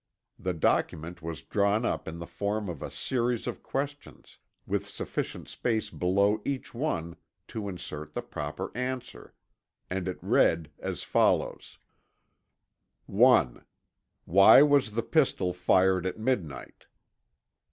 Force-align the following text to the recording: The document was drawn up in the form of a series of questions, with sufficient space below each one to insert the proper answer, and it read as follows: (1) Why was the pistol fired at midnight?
The 0.39 0.55
document 0.55 1.21
was 1.21 1.43
drawn 1.43 1.85
up 1.85 2.07
in 2.07 2.17
the 2.17 2.25
form 2.25 2.69
of 2.69 2.81
a 2.81 2.89
series 2.89 3.45
of 3.45 3.61
questions, 3.61 4.39
with 4.65 4.87
sufficient 4.87 5.47
space 5.47 5.91
below 5.91 6.41
each 6.43 6.73
one 6.73 7.17
to 7.49 7.69
insert 7.69 8.13
the 8.13 8.23
proper 8.23 8.75
answer, 8.75 9.35
and 9.91 10.07
it 10.07 10.17
read 10.23 10.71
as 10.79 11.03
follows: 11.03 11.77
(1) 13.05 13.63
Why 14.25 14.63
was 14.63 14.93
the 14.93 15.03
pistol 15.03 15.53
fired 15.53 16.07
at 16.07 16.17
midnight? 16.17 16.87